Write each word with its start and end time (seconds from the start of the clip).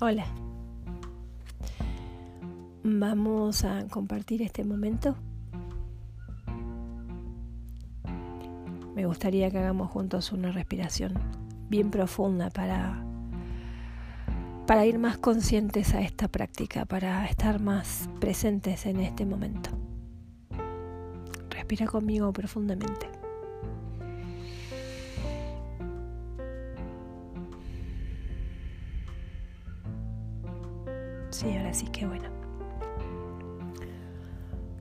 Hola. 0.00 0.26
Vamos 2.84 3.64
a 3.64 3.84
compartir 3.88 4.42
este 4.42 4.62
momento. 4.62 5.16
Me 8.94 9.06
gustaría 9.06 9.50
que 9.50 9.58
hagamos 9.58 9.90
juntos 9.90 10.30
una 10.30 10.52
respiración 10.52 11.14
bien 11.68 11.90
profunda 11.90 12.48
para 12.48 13.04
para 14.68 14.86
ir 14.86 15.00
más 15.00 15.18
conscientes 15.18 15.92
a 15.94 16.00
esta 16.00 16.28
práctica, 16.28 16.84
para 16.84 17.24
estar 17.26 17.60
más 17.60 18.08
presentes 18.20 18.86
en 18.86 19.00
este 19.00 19.26
momento. 19.26 19.70
Respira 21.50 21.86
conmigo 21.86 22.32
profundamente. 22.32 23.17
Sí, 31.78 31.84
ahora 31.84 31.86
sí 31.86 31.86
que 31.86 32.06
bueno. 32.06 32.28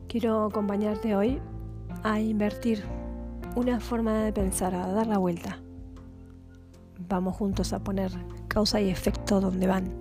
Quiero 0.08 0.46
acompañarte 0.46 1.16
hoy 1.16 1.40
a 2.04 2.20
invertir 2.20 2.84
una 3.56 3.80
forma 3.80 4.24
de 4.24 4.34
pensar, 4.34 4.74
a 4.74 4.88
dar 4.88 5.06
la 5.06 5.18
vuelta. 5.20 5.60
Vamos 7.08 7.36
juntos 7.36 7.74
a 7.74 7.80
poner 7.84 8.12
causa 8.48 8.82
y 8.82 8.90
efecto 8.90 9.40
donde 9.40 9.68
van, 9.68 9.94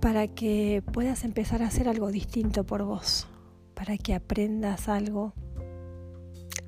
para 0.00 0.28
que 0.28 0.84
puedas 0.92 1.24
empezar 1.24 1.62
a 1.62 1.66
hacer 1.66 1.88
algo 1.88 2.12
distinto 2.12 2.64
por 2.64 2.84
vos, 2.84 3.26
para 3.74 3.96
que 3.98 4.14
aprendas 4.14 4.88
algo 4.88 5.32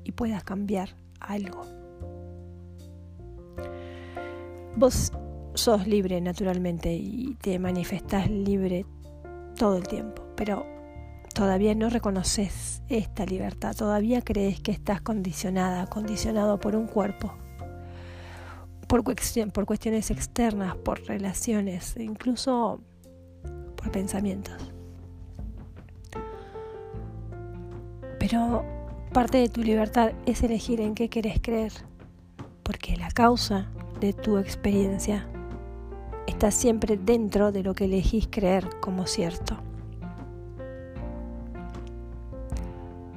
y 0.03 0.11
puedas 0.11 0.43
cambiar 0.43 0.89
algo. 1.21 1.65
Vos 4.75 5.11
sos 5.59 5.87
libre 5.87 6.21
naturalmente 6.21 6.93
y 6.93 7.35
te 7.41 7.59
manifestás 7.59 8.29
libre 8.29 8.85
todo 9.57 9.75
el 9.75 9.87
tiempo, 9.87 10.23
pero 10.35 10.65
todavía 11.33 11.75
no 11.75 11.89
reconoces 11.89 12.81
esta 12.87 13.25
libertad, 13.25 13.75
todavía 13.75 14.21
crees 14.21 14.61
que 14.61 14.71
estás 14.71 15.01
condicionada, 15.01 15.85
condicionado 15.87 16.59
por 16.59 16.75
un 16.75 16.87
cuerpo, 16.87 17.33
por, 18.87 19.03
cuestiones 19.03 20.11
externas, 20.11 20.75
por 20.77 21.01
relaciones, 21.03 21.95
incluso 21.97 22.81
por 23.75 23.91
pensamientos. 23.91 24.55
Pero 28.17 28.63
parte 29.13 29.39
de 29.39 29.49
tu 29.49 29.61
libertad 29.61 30.13
es 30.25 30.41
elegir 30.41 30.79
en 30.79 30.95
qué 30.95 31.09
querés 31.09 31.39
creer, 31.41 31.73
porque 32.63 32.95
la 32.95 33.11
causa 33.11 33.69
de 33.99 34.13
tu 34.13 34.37
experiencia 34.37 35.27
está 36.29 36.51
siempre 36.51 36.95
dentro 36.95 37.51
de 37.51 37.63
lo 37.63 37.73
que 37.73 37.85
elegís 37.85 38.27
creer 38.29 38.69
como 38.79 39.07
cierto. 39.07 39.57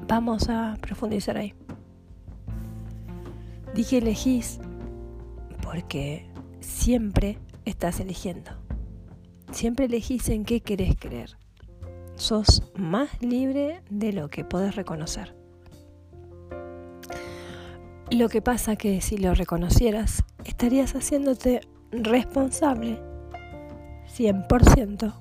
Vamos 0.09 0.49
a 0.49 0.77
profundizar 0.81 1.37
ahí. 1.37 1.55
Dije 3.75 3.99
elegís 3.99 4.59
porque 5.63 6.27
siempre 6.61 7.39
estás 7.65 8.01
eligiendo. 8.01 8.51
Siempre 9.53 9.85
elegís 9.87 10.29
en 10.31 10.45
qué 10.45 10.61
querés 10.61 10.97
creer. 10.97 11.37
Sos 12.15 12.63
más 12.77 13.11
libre 13.21 13.83
de 13.91 14.13
lo 14.13 14.29
que 14.29 14.45
podés 14.45 14.75
reconocer. 14.75 15.37
Lo 18.11 18.29
que 18.29 18.43
pasa 18.43 18.77
que 18.77 19.01
si 19.01 19.17
lo 19.17 19.35
reconocieras, 19.35 20.25
estarías 20.45 20.95
haciéndote 20.95 21.63
responsable 21.93 22.99
100% 24.17 25.13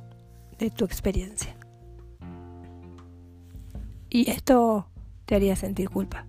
de 0.57 0.69
tu 0.69 0.85
experiencia. 0.85 1.55
Y 4.09 4.29
esto 4.29 4.87
te 5.25 5.35
haría 5.35 5.55
sentir 5.55 5.89
culpa. 5.89 6.25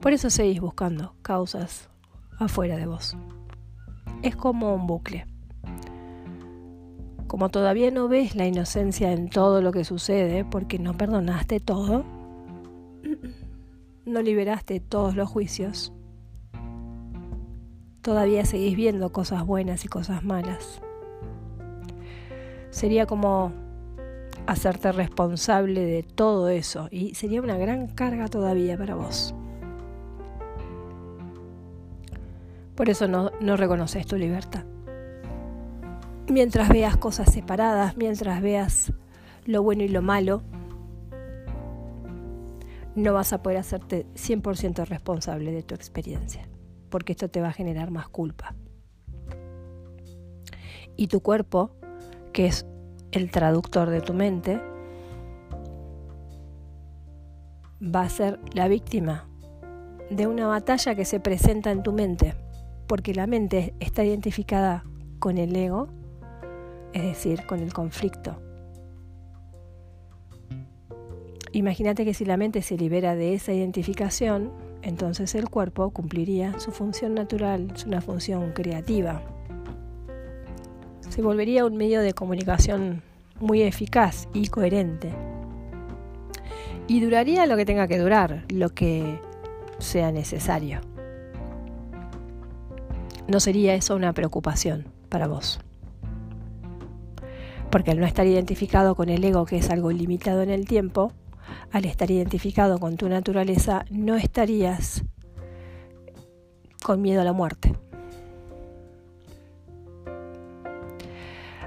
Por 0.00 0.12
eso 0.12 0.30
seguís 0.30 0.60
buscando 0.60 1.14
causas 1.22 1.88
afuera 2.38 2.76
de 2.76 2.86
vos. 2.86 3.16
Es 4.22 4.36
como 4.36 4.74
un 4.74 4.86
bucle. 4.86 5.26
Como 7.26 7.50
todavía 7.50 7.90
no 7.90 8.08
ves 8.08 8.34
la 8.34 8.46
inocencia 8.46 9.12
en 9.12 9.28
todo 9.28 9.60
lo 9.60 9.72
que 9.72 9.84
sucede 9.84 10.44
porque 10.44 10.78
no 10.78 10.96
perdonaste 10.96 11.60
todo, 11.60 12.04
no 14.06 14.22
liberaste 14.22 14.80
todos 14.80 15.14
los 15.14 15.28
juicios, 15.28 15.92
todavía 18.02 18.44
seguís 18.44 18.76
viendo 18.76 19.10
cosas 19.12 19.44
buenas 19.44 19.84
y 19.84 19.88
cosas 19.88 20.24
malas. 20.24 20.80
Sería 22.70 23.06
como 23.06 23.52
hacerte 24.46 24.92
responsable 24.92 25.84
de 25.84 26.02
todo 26.02 26.48
eso 26.48 26.88
y 26.90 27.14
sería 27.14 27.42
una 27.42 27.58
gran 27.58 27.88
carga 27.88 28.28
todavía 28.28 28.76
para 28.76 28.94
vos. 28.94 29.34
Por 32.74 32.88
eso 32.88 33.08
no, 33.08 33.32
no 33.40 33.56
reconoces 33.56 34.06
tu 34.06 34.16
libertad. 34.16 34.64
Mientras 36.28 36.68
veas 36.68 36.96
cosas 36.96 37.32
separadas, 37.32 37.96
mientras 37.96 38.40
veas 38.40 38.92
lo 39.46 39.62
bueno 39.62 39.82
y 39.82 39.88
lo 39.88 40.02
malo, 40.02 40.42
no 42.94 43.14
vas 43.14 43.32
a 43.32 43.42
poder 43.42 43.58
hacerte 43.58 44.06
100% 44.14 44.86
responsable 44.86 45.52
de 45.52 45.62
tu 45.62 45.74
experiencia 45.74 46.48
porque 46.88 47.12
esto 47.12 47.28
te 47.28 47.40
va 47.40 47.48
a 47.48 47.52
generar 47.52 47.90
más 47.90 48.08
culpa. 48.08 48.54
Y 50.96 51.06
tu 51.06 51.20
cuerpo, 51.20 51.70
que 52.32 52.46
es 52.46 52.66
el 53.12 53.30
traductor 53.30 53.90
de 53.90 54.00
tu 54.00 54.14
mente, 54.14 54.60
va 57.82 58.02
a 58.02 58.08
ser 58.08 58.40
la 58.52 58.68
víctima 58.68 59.28
de 60.10 60.26
una 60.26 60.46
batalla 60.46 60.94
que 60.94 61.04
se 61.04 61.20
presenta 61.20 61.70
en 61.70 61.82
tu 61.82 61.92
mente, 61.92 62.34
porque 62.86 63.14
la 63.14 63.26
mente 63.26 63.74
está 63.78 64.04
identificada 64.04 64.84
con 65.18 65.38
el 65.38 65.54
ego, 65.54 65.88
es 66.92 67.02
decir, 67.02 67.46
con 67.46 67.60
el 67.60 67.72
conflicto. 67.72 68.40
Imagínate 71.52 72.04
que 72.04 72.14
si 72.14 72.24
la 72.24 72.36
mente 72.36 72.62
se 72.62 72.76
libera 72.76 73.14
de 73.14 73.34
esa 73.34 73.52
identificación, 73.52 74.52
entonces 74.82 75.34
el 75.34 75.48
cuerpo 75.48 75.90
cumpliría 75.90 76.58
su 76.60 76.70
función 76.70 77.14
natural, 77.14 77.72
una 77.86 78.00
función 78.00 78.52
creativa. 78.52 79.22
Se 81.08 81.22
volvería 81.22 81.64
un 81.64 81.76
medio 81.76 82.00
de 82.00 82.12
comunicación 82.12 83.02
muy 83.40 83.62
eficaz 83.62 84.28
y 84.32 84.48
coherente. 84.48 85.12
Y 86.86 87.00
duraría 87.00 87.46
lo 87.46 87.56
que 87.56 87.66
tenga 87.66 87.88
que 87.88 87.98
durar, 87.98 88.44
lo 88.48 88.70
que 88.70 89.20
sea 89.78 90.12
necesario. 90.12 90.80
No 93.26 93.40
sería 93.40 93.74
eso 93.74 93.94
una 93.94 94.12
preocupación 94.12 94.86
para 95.08 95.26
vos. 95.26 95.60
Porque 97.70 97.90
al 97.90 98.00
no 98.00 98.06
estar 98.06 98.26
identificado 98.26 98.94
con 98.94 99.10
el 99.10 99.22
ego, 99.22 99.44
que 99.44 99.58
es 99.58 99.68
algo 99.70 99.90
limitado 99.92 100.42
en 100.42 100.50
el 100.50 100.66
tiempo, 100.66 101.12
al 101.72 101.84
estar 101.84 102.10
identificado 102.10 102.78
con 102.78 102.96
tu 102.96 103.08
naturaleza, 103.08 103.84
no 103.90 104.16
estarías 104.16 105.02
con 106.82 107.02
miedo 107.02 107.20
a 107.20 107.24
la 107.24 107.32
muerte. 107.32 107.74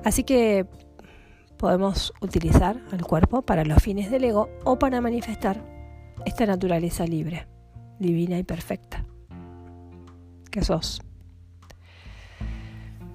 Así 0.04 0.24
que 0.24 0.66
podemos 1.58 2.14
utilizar 2.22 2.82
al 2.92 3.04
cuerpo 3.04 3.44
para 3.44 3.64
los 3.66 3.84
fines 3.84 4.10
del 4.10 4.24
ego 4.24 4.50
o 4.64 4.80
para 4.80 5.00
manifestar 5.00 5.64
esta 6.26 6.46
naturaleza 6.46 7.06
libre, 7.06 7.48
divina 8.00 8.38
y 8.40 8.44
perfecta 8.44 9.06
que 10.50 10.64
sos. 10.64 11.02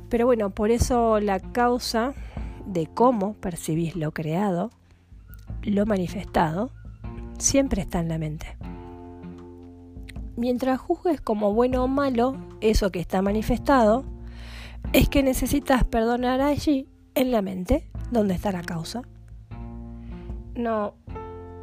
Pero 0.09 0.27
bueno, 0.27 0.51
por 0.51 0.71
eso 0.71 1.21
la 1.21 1.41
causa 1.41 2.15
de 2.67 2.87
cómo 2.87 3.35
percibís 3.35 3.97
lo 3.97 4.13
creado 4.13 4.71
lo 5.71 5.87
manifestado 5.87 6.71
siempre 7.39 7.83
está 7.83 8.01
en 8.01 8.09
la 8.09 8.19
mente. 8.19 8.57
Mientras 10.37 10.81
juzgues 10.81 11.21
como 11.21 11.55
bueno 11.55 11.85
o 11.85 11.89
malo 11.89 12.37
eso 12.61 12.91
que 12.91 13.01
está 13.01 13.23
manifestado, 13.23 14.05
es 14.93 15.09
que 15.09 15.23
necesitas 15.23 15.85
perdonar 15.85 16.41
allí, 16.41 16.89
en 17.15 17.31
la 17.31 17.43
mente, 17.43 17.89
donde 18.11 18.35
está 18.35 18.53
la 18.53 18.63
causa. 18.63 19.03
No, 20.55 20.95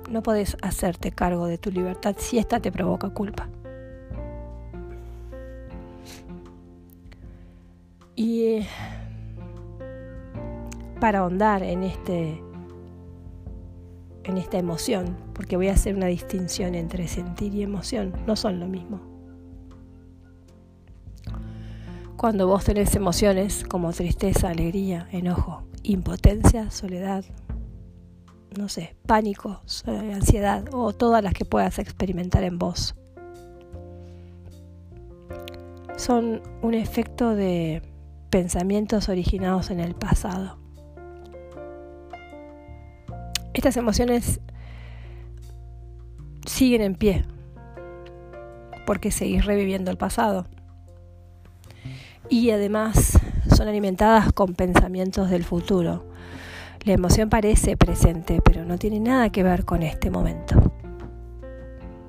no 0.09 0.23
podés 0.23 0.57
hacerte 0.61 1.11
cargo 1.11 1.45
de 1.45 1.57
tu 1.57 1.71
libertad 1.71 2.15
si 2.17 2.39
ésta 2.39 2.59
te 2.59 2.71
provoca 2.71 3.09
culpa. 3.11 3.47
Y 8.15 8.65
para 10.99 11.19
ahondar 11.19 11.63
en 11.63 11.83
este 11.83 12.41
en 14.23 14.37
esta 14.37 14.57
emoción, 14.57 15.17
porque 15.33 15.57
voy 15.57 15.67
a 15.67 15.73
hacer 15.73 15.95
una 15.95 16.07
distinción 16.07 16.75
entre 16.75 17.07
sentir 17.07 17.53
y 17.53 17.63
emoción, 17.63 18.13
no 18.25 18.35
son 18.35 18.59
lo 18.59 18.67
mismo. 18.67 19.01
Cuando 22.17 22.47
vos 22.47 22.63
tenés 22.63 22.95
emociones 22.95 23.65
como 23.67 23.91
tristeza, 23.91 24.49
alegría, 24.49 25.07
enojo, 25.11 25.63
impotencia, 25.83 26.71
soledad, 26.71 27.25
no 28.57 28.69
sé, 28.69 28.95
pánico, 29.05 29.61
ansiedad 29.85 30.63
o 30.71 30.93
todas 30.93 31.23
las 31.23 31.33
que 31.33 31.43
puedas 31.43 31.79
experimentar 31.79 32.43
en 32.43 32.59
vos. 32.59 32.95
Son 35.97 36.41
un 36.61 36.73
efecto 36.73 37.35
de 37.35 37.81
pensamientos 38.29 39.09
originados 39.09 39.69
en 39.69 39.79
el 39.79 39.95
pasado. 39.95 40.62
Estas 43.53 43.77
emociones 43.77 44.39
siguen 46.45 46.81
en 46.81 46.95
pie 46.95 47.23
porque 48.85 49.11
seguís 49.11 49.45
reviviendo 49.45 49.91
el 49.91 49.97
pasado. 49.97 50.45
Y 52.29 52.51
además 52.51 53.19
son 53.55 53.67
alimentadas 53.67 54.31
con 54.33 54.55
pensamientos 54.55 55.29
del 55.29 55.43
futuro. 55.43 56.05
La 56.83 56.93
emoción 56.93 57.29
parece 57.29 57.77
presente, 57.77 58.41
pero 58.43 58.65
no 58.65 58.77
tiene 58.77 58.99
nada 58.99 59.29
que 59.29 59.43
ver 59.43 59.65
con 59.65 59.83
este 59.83 60.09
momento. 60.09 60.73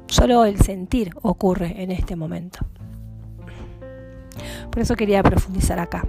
Solo 0.07 0.45
el 0.45 0.59
sentir 0.61 1.13
ocurre 1.23 1.83
en 1.83 1.91
este 1.91 2.17
momento. 2.17 2.61
Por 4.71 4.81
eso 4.83 4.97
quería 4.97 5.23
profundizar 5.23 5.79
acá. 5.79 6.07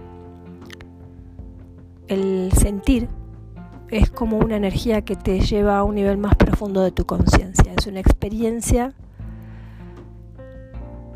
El 2.08 2.52
sentir 2.54 3.08
es 3.96 4.10
como 4.10 4.38
una 4.38 4.58
energía 4.58 5.04
que 5.04 5.16
te 5.16 5.40
lleva 5.40 5.78
a 5.78 5.84
un 5.86 5.96
nivel 5.96 6.18
más 6.18 6.36
profundo 6.36 6.82
de 6.82 6.92
tu 6.92 7.06
conciencia. 7.06 7.74
Es 7.78 7.88
una 7.88 8.02
experiencia 8.02 8.94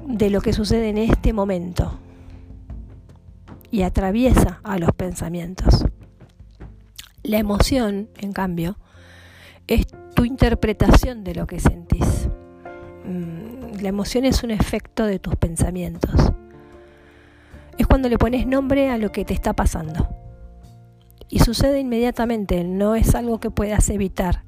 de 0.07 0.29
lo 0.29 0.39
que 0.39 0.53
sucede 0.53 0.87
en 0.87 0.97
este 0.97 1.33
momento 1.33 1.99
y 3.69 3.81
atraviesa 3.81 4.61
a 4.63 4.79
los 4.79 4.93
pensamientos. 4.93 5.85
La 7.21 7.37
emoción, 7.37 8.09
en 8.17 8.31
cambio, 8.31 8.77
es 9.67 9.85
tu 10.15 10.23
interpretación 10.23 11.25
de 11.25 11.35
lo 11.35 11.47
que 11.47 11.59
sentís. 11.59 12.29
Mm, 13.03 13.81
la 13.81 13.89
emoción 13.89 14.23
es 14.23 14.41
un 14.41 14.51
efecto 14.51 15.05
de 15.05 15.19
tus 15.19 15.35
pensamientos. 15.35 16.31
Es 17.77 17.87
cuando 17.87 18.07
le 18.07 18.17
pones 18.17 18.47
nombre 18.47 18.89
a 18.89 18.97
lo 18.97 19.11
que 19.11 19.25
te 19.25 19.33
está 19.33 19.53
pasando 19.53 20.18
y 21.29 21.39
sucede 21.39 21.79
inmediatamente, 21.79 22.63
no 22.63 22.95
es 22.95 23.13
algo 23.13 23.39
que 23.39 23.51
puedas 23.51 23.89
evitar. 23.89 24.43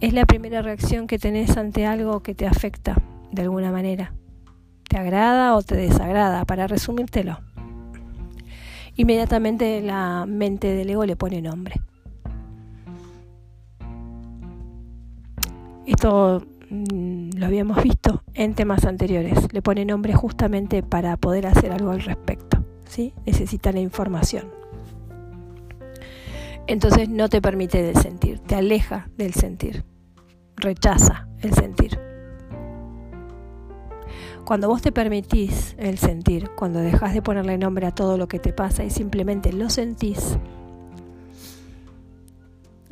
Es 0.00 0.12
la 0.12 0.26
primera 0.26 0.62
reacción 0.62 1.06
que 1.06 1.18
tenés 1.18 1.56
ante 1.56 1.86
algo 1.86 2.22
que 2.22 2.34
te 2.34 2.46
afecta 2.46 3.02
de 3.32 3.42
alguna 3.42 3.72
manera. 3.72 4.12
¿Te 4.88 4.98
agrada 4.98 5.56
o 5.56 5.62
te 5.62 5.76
desagrada? 5.76 6.44
Para 6.44 6.66
resumírtelo. 6.66 7.38
Inmediatamente 8.96 9.80
la 9.80 10.26
mente 10.26 10.68
del 10.74 10.90
ego 10.90 11.06
le 11.06 11.16
pone 11.16 11.40
nombre. 11.40 11.80
Esto 15.86 16.42
mm, 16.68 17.30
lo 17.36 17.46
habíamos 17.46 17.82
visto 17.82 18.22
en 18.34 18.54
temas 18.54 18.84
anteriores. 18.84 19.52
Le 19.52 19.62
pone 19.62 19.84
nombre 19.84 20.12
justamente 20.12 20.82
para 20.82 21.16
poder 21.16 21.46
hacer 21.46 21.72
algo 21.72 21.90
al 21.90 22.02
respecto. 22.02 22.62
¿sí? 22.86 23.14
Necesita 23.24 23.72
la 23.72 23.80
información 23.80 24.59
entonces 26.66 27.08
no 27.08 27.28
te 27.28 27.42
permite 27.42 27.82
del 27.82 27.96
sentir, 27.96 28.40
te 28.40 28.54
aleja 28.54 29.08
del 29.16 29.34
sentir, 29.34 29.84
rechaza 30.56 31.28
el 31.40 31.54
sentir. 31.54 31.98
Cuando 34.44 34.68
vos 34.68 34.82
te 34.82 34.90
permitís 34.90 35.76
el 35.78 35.98
sentir, 35.98 36.50
cuando 36.56 36.80
dejas 36.80 37.14
de 37.14 37.22
ponerle 37.22 37.58
nombre 37.58 37.86
a 37.86 37.94
todo 37.94 38.18
lo 38.18 38.26
que 38.26 38.38
te 38.38 38.52
pasa 38.52 38.84
y 38.84 38.90
simplemente 38.90 39.52
lo 39.52 39.70
sentís, 39.70 40.38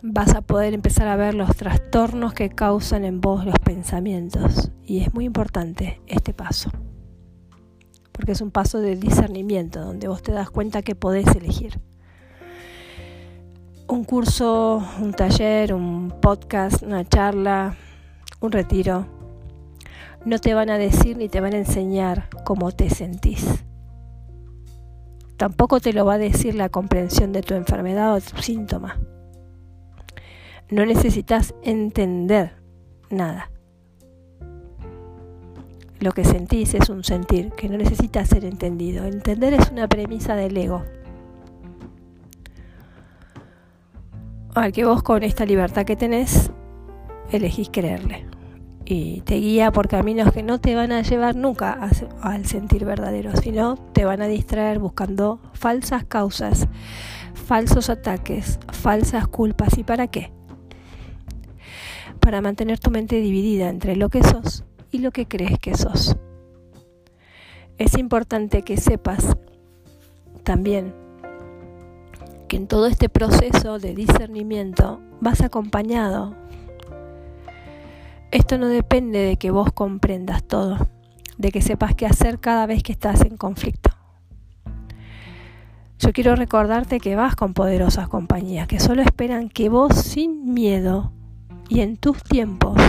vas 0.02 0.34
a 0.34 0.42
poder 0.42 0.74
empezar 0.74 1.08
a 1.08 1.16
ver 1.16 1.34
los 1.34 1.56
trastornos 1.56 2.32
que 2.32 2.50
causan 2.50 3.04
en 3.04 3.20
vos 3.20 3.44
los 3.44 3.58
pensamientos. 3.58 4.70
Y 4.84 5.00
es 5.00 5.12
muy 5.12 5.24
importante 5.24 6.00
este 6.06 6.32
paso, 6.32 6.70
porque 8.12 8.32
es 8.32 8.40
un 8.40 8.50
paso 8.50 8.78
de 8.78 8.96
discernimiento, 8.96 9.80
donde 9.80 10.08
vos 10.08 10.22
te 10.22 10.32
das 10.32 10.50
cuenta 10.50 10.82
que 10.82 10.94
podés 10.94 11.26
elegir 11.34 11.80
un 13.88 14.04
curso, 14.04 14.82
un 15.00 15.12
taller, 15.12 15.72
un 15.72 16.12
podcast, 16.20 16.82
una 16.82 17.04
charla, 17.08 17.74
un 18.40 18.52
retiro, 18.52 19.06
no 20.24 20.38
te 20.38 20.52
van 20.52 20.68
a 20.68 20.78
decir 20.78 21.16
ni 21.16 21.28
te 21.28 21.40
van 21.40 21.54
a 21.54 21.58
enseñar 21.58 22.28
cómo 22.44 22.70
te 22.70 22.90
sentís. 22.90 23.64
Tampoco 25.38 25.80
te 25.80 25.92
lo 25.92 26.04
va 26.04 26.14
a 26.14 26.18
decir 26.18 26.54
la 26.54 26.68
comprensión 26.68 27.32
de 27.32 27.42
tu 27.42 27.54
enfermedad 27.54 28.14
o 28.14 28.20
tu 28.20 28.42
síntoma. 28.42 28.98
No 30.68 30.84
necesitas 30.84 31.54
entender 31.62 32.56
nada. 33.08 33.50
Lo 36.00 36.12
que 36.12 36.24
sentís 36.24 36.74
es 36.74 36.90
un 36.90 37.04
sentir 37.04 37.50
que 37.52 37.68
no 37.68 37.78
necesita 37.78 38.24
ser 38.26 38.44
entendido. 38.44 39.04
Entender 39.04 39.54
es 39.54 39.70
una 39.70 39.88
premisa 39.88 40.36
del 40.36 40.56
ego. 40.56 40.82
Al 44.54 44.72
que 44.72 44.84
vos 44.84 45.02
con 45.02 45.22
esta 45.22 45.44
libertad 45.44 45.84
que 45.84 45.96
tenés 45.96 46.50
elegís 47.30 47.68
creerle. 47.70 48.26
Y 48.84 49.20
te 49.20 49.34
guía 49.34 49.70
por 49.70 49.86
caminos 49.86 50.32
que 50.32 50.42
no 50.42 50.60
te 50.60 50.74
van 50.74 50.92
a 50.92 51.02
llevar 51.02 51.36
nunca 51.36 51.78
al 52.22 52.46
sentir 52.46 52.86
verdadero, 52.86 53.36
sino 53.36 53.76
te 53.92 54.06
van 54.06 54.22
a 54.22 54.28
distraer 54.28 54.78
buscando 54.78 55.40
falsas 55.52 56.04
causas, 56.04 56.68
falsos 57.34 57.90
ataques, 57.90 58.58
falsas 58.72 59.28
culpas. 59.28 59.76
¿Y 59.76 59.84
para 59.84 60.06
qué? 60.06 60.32
Para 62.18 62.40
mantener 62.40 62.78
tu 62.78 62.90
mente 62.90 63.20
dividida 63.20 63.68
entre 63.68 63.94
lo 63.94 64.08
que 64.08 64.22
sos 64.22 64.64
y 64.90 65.00
lo 65.00 65.10
que 65.10 65.28
crees 65.28 65.58
que 65.58 65.76
sos. 65.76 66.16
Es 67.76 67.98
importante 67.98 68.62
que 68.62 68.78
sepas 68.78 69.36
también 70.44 70.94
que 72.48 72.56
en 72.56 72.66
todo 72.66 72.86
este 72.86 73.08
proceso 73.08 73.78
de 73.78 73.94
discernimiento 73.94 75.00
vas 75.20 75.42
acompañado. 75.42 76.34
Esto 78.30 78.58
no 78.58 78.68
depende 78.68 79.18
de 79.18 79.36
que 79.36 79.50
vos 79.50 79.72
comprendas 79.72 80.42
todo, 80.42 80.88
de 81.36 81.52
que 81.52 81.60
sepas 81.60 81.94
qué 81.94 82.06
hacer 82.06 82.40
cada 82.40 82.66
vez 82.66 82.82
que 82.82 82.92
estás 82.92 83.20
en 83.20 83.36
conflicto. 83.36 83.90
Yo 85.98 86.12
quiero 86.12 86.36
recordarte 86.36 87.00
que 87.00 87.16
vas 87.16 87.36
con 87.36 87.54
poderosas 87.54 88.08
compañías 88.08 88.66
que 88.66 88.80
solo 88.80 89.02
esperan 89.02 89.48
que 89.48 89.68
vos 89.68 89.94
sin 89.94 90.54
miedo 90.54 91.12
y 91.68 91.80
en 91.80 91.96
tus 91.96 92.22
tiempos 92.22 92.80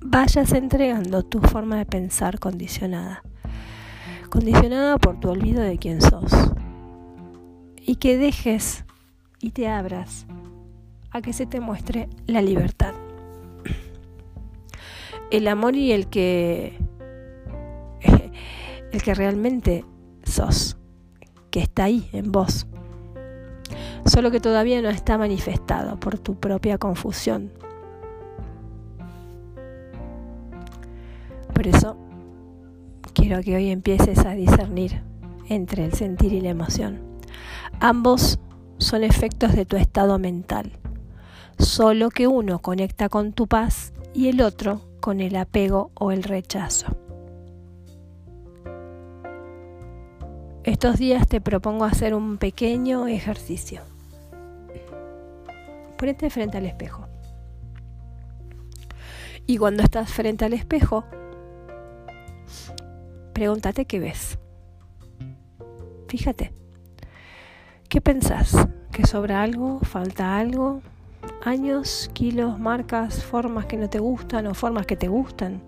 vayas 0.00 0.52
entregando 0.52 1.22
tu 1.22 1.40
forma 1.40 1.76
de 1.76 1.86
pensar 1.86 2.38
condicionada, 2.38 3.22
condicionada 4.30 4.96
por 4.96 5.20
tu 5.20 5.28
olvido 5.28 5.60
de 5.60 5.76
quién 5.76 6.00
sos 6.00 6.32
y 7.84 7.96
que 7.96 8.16
dejes 8.16 8.84
y 9.40 9.50
te 9.50 9.68
abras 9.68 10.26
a 11.10 11.22
que 11.22 11.32
se 11.32 11.46
te 11.46 11.60
muestre 11.60 12.08
la 12.26 12.42
libertad. 12.42 12.94
El 15.30 15.48
amor 15.48 15.76
y 15.76 15.92
el 15.92 16.08
que 16.08 16.78
el 18.92 19.02
que 19.02 19.14
realmente 19.14 19.84
sos, 20.24 20.76
que 21.50 21.60
está 21.60 21.84
ahí 21.84 22.08
en 22.12 22.32
vos. 22.32 22.66
Solo 24.04 24.30
que 24.30 24.40
todavía 24.40 24.82
no 24.82 24.88
está 24.88 25.18
manifestado 25.18 25.98
por 26.00 26.18
tu 26.18 26.34
propia 26.34 26.78
confusión. 26.78 27.52
Por 31.54 31.66
eso 31.66 31.96
quiero 33.12 33.42
que 33.42 33.54
hoy 33.54 33.70
empieces 33.70 34.18
a 34.24 34.32
discernir 34.32 35.02
entre 35.48 35.84
el 35.84 35.92
sentir 35.92 36.32
y 36.32 36.40
la 36.40 36.50
emoción. 36.50 37.09
Ambos 37.82 38.38
son 38.76 39.04
efectos 39.04 39.54
de 39.54 39.64
tu 39.64 39.78
estado 39.78 40.18
mental, 40.18 40.72
solo 41.58 42.10
que 42.10 42.26
uno 42.26 42.58
conecta 42.58 43.08
con 43.08 43.32
tu 43.32 43.46
paz 43.46 43.94
y 44.12 44.28
el 44.28 44.42
otro 44.42 44.82
con 45.00 45.22
el 45.22 45.34
apego 45.34 45.90
o 45.94 46.12
el 46.12 46.22
rechazo. 46.22 46.94
Estos 50.62 50.98
días 50.98 51.26
te 51.26 51.40
propongo 51.40 51.86
hacer 51.86 52.14
un 52.14 52.36
pequeño 52.36 53.08
ejercicio. 53.08 53.80
Ponete 55.96 56.28
frente 56.28 56.58
al 56.58 56.66
espejo. 56.66 57.06
Y 59.46 59.56
cuando 59.56 59.82
estás 59.82 60.12
frente 60.12 60.44
al 60.44 60.52
espejo, 60.52 61.06
pregúntate 63.32 63.86
qué 63.86 64.00
ves. 64.00 64.38
Fíjate. 66.08 66.60
¿Qué 67.90 68.00
pensás? 68.00 68.56
¿Que 68.92 69.04
sobra 69.04 69.42
algo? 69.42 69.80
¿Falta 69.80 70.38
algo? 70.38 70.80
¿Años, 71.44 72.08
kilos, 72.14 72.58
marcas, 72.58 73.24
formas 73.24 73.66
que 73.66 73.76
no 73.76 73.90
te 73.90 73.98
gustan 73.98 74.46
o 74.46 74.54
formas 74.54 74.86
que 74.86 74.96
te 74.96 75.08
gustan? 75.08 75.60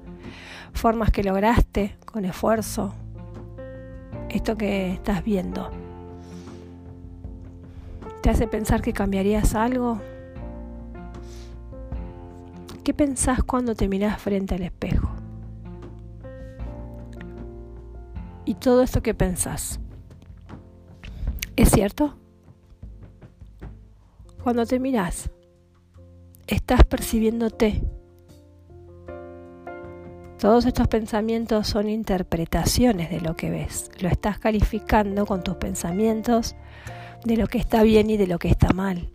¿Formas 0.73 1.11
que 1.11 1.25
lograste 1.25 1.97
con 2.07 2.25
esfuerzo? 2.25 2.95
esto 4.29 4.57
que 4.57 4.93
estás 4.93 5.25
viendo, 5.25 5.69
¿te 8.23 8.31
hace 8.31 8.47
pensar 8.47 8.83
que 8.83 8.93
cambiarías 8.93 9.57
algo? 9.57 10.00
¿Qué 12.85 12.95
pensás 12.95 13.43
cuando 13.43 13.75
te 13.75 13.88
mirás 13.88 14.23
frente 14.23 14.55
al 14.55 14.62
espejo? 14.62 15.11
Y 18.45 18.55
todo 18.55 18.83
esto 18.83 19.02
que 19.02 19.12
pensás, 19.12 19.81
¿es 21.56 21.71
cierto? 21.71 22.14
Cuando 24.42 24.66
te 24.66 24.80
mirás, 24.80 25.30
estás 26.47 26.85
percibiéndote. 26.85 27.82
Todos 30.38 30.66
estos 30.66 30.88
pensamientos 30.88 31.68
son 31.68 31.88
interpretaciones 31.88 33.11
de 33.11 33.21
lo 33.21 33.37
que 33.37 33.50
ves. 33.50 33.90
Lo 34.00 34.09
estás 34.09 34.40
calificando 34.40 35.25
con 35.26 35.44
tus 35.44 35.54
pensamientos 35.56 36.56
de 37.25 37.37
lo 37.37 37.47
que 37.47 37.59
está 37.59 37.85
bien 37.85 38.11
y 38.11 38.16
de 38.16 38.26
lo 38.26 38.40
que 38.40 38.49
está 38.49 38.73
mal. 38.73 39.09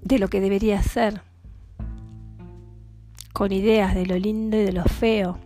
De 0.00 0.18
lo 0.18 0.28
que 0.28 0.40
debería 0.40 0.82
ser. 0.82 1.20
Con 3.34 3.52
ideas 3.52 3.94
de 3.94 4.06
lo 4.06 4.18
lindo 4.18 4.56
y 4.56 4.64
de 4.64 4.72
lo 4.72 4.84
feo. 4.84 5.38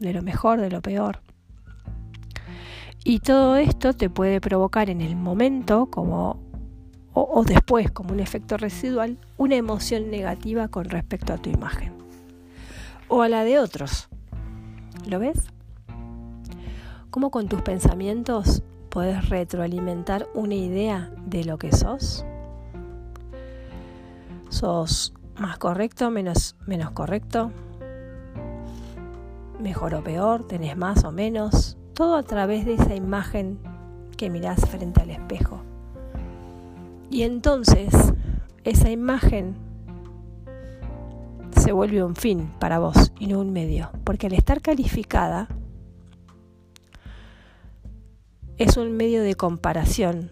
De 0.00 0.14
lo 0.14 0.22
mejor, 0.22 0.62
de 0.62 0.70
lo 0.70 0.80
peor. 0.80 1.25
Y 3.08 3.20
todo 3.20 3.54
esto 3.54 3.92
te 3.92 4.10
puede 4.10 4.40
provocar 4.40 4.90
en 4.90 5.00
el 5.00 5.14
momento 5.14 5.86
como 5.86 6.40
o, 7.12 7.44
después 7.44 7.92
como 7.92 8.12
un 8.12 8.18
efecto 8.18 8.56
residual 8.56 9.16
una 9.36 9.54
emoción 9.54 10.10
negativa 10.10 10.66
con 10.66 10.86
respecto 10.86 11.32
a 11.32 11.38
tu 11.38 11.48
imagen 11.48 11.92
o 13.06 13.22
a 13.22 13.28
la 13.28 13.44
de 13.44 13.60
otros. 13.60 14.08
¿Lo 15.06 15.20
ves? 15.20 15.38
¿Cómo 17.10 17.30
con 17.30 17.48
tus 17.48 17.62
pensamientos 17.62 18.64
puedes 18.88 19.28
retroalimentar 19.28 20.26
una 20.34 20.56
idea 20.56 21.12
de 21.26 21.44
lo 21.44 21.58
que 21.58 21.70
sos? 21.70 22.26
¿Sos 24.48 25.14
más 25.38 25.58
correcto, 25.58 26.10
menos, 26.10 26.56
menos 26.66 26.90
correcto? 26.90 27.52
¿Mejor 29.60 29.94
o 29.94 30.02
peor? 30.02 30.44
¿Tenés 30.48 30.76
más 30.76 31.04
o 31.04 31.12
menos? 31.12 31.78
Todo 31.96 32.16
a 32.16 32.22
través 32.24 32.66
de 32.66 32.74
esa 32.74 32.94
imagen 32.94 33.58
que 34.18 34.28
mirás 34.28 34.60
frente 34.68 35.00
al 35.00 35.08
espejo. 35.08 35.62
Y 37.08 37.22
entonces 37.22 37.88
esa 38.64 38.90
imagen 38.90 39.54
se 41.52 41.72
vuelve 41.72 42.04
un 42.04 42.14
fin 42.14 42.52
para 42.58 42.78
vos 42.78 43.12
y 43.18 43.28
no 43.28 43.40
un 43.40 43.50
medio, 43.50 43.88
porque 44.04 44.26
al 44.26 44.34
estar 44.34 44.60
calificada 44.60 45.48
es 48.58 48.76
un 48.76 48.94
medio 48.94 49.22
de 49.22 49.34
comparación 49.34 50.30